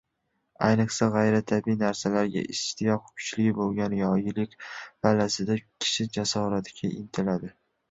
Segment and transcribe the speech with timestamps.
[0.67, 4.57] Ayniqsa, g‘ayritabiiy narsalarga ishtiyoq kuchli bo‘lgan yoi lik
[5.07, 7.55] pallasida kishi jasoratga intiladi